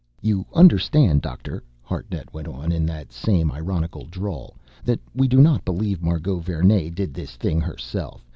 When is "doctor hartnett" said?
1.21-2.33